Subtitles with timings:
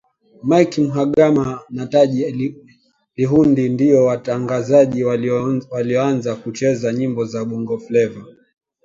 [0.43, 2.51] Mike mhagama na taji
[3.17, 5.03] lihundi ndio watangazaji
[5.71, 8.25] walioanza kucheza nyimbo za bongofleva